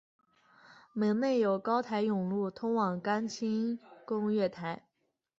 [0.93, 4.87] 门内有高台甬路通往干清宫月台。